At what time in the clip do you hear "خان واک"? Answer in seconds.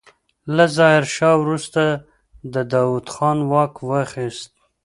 3.13-3.73